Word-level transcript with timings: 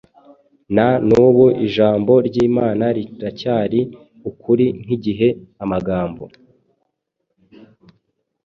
Na 0.75 0.87
n’ubu 1.07 1.45
ijambo 1.65 2.13
ry’Imana 2.27 2.85
riracyari 2.97 3.81
ukuri 4.29 4.65
nk’igihe 4.83 5.27
amagambo 5.63 6.23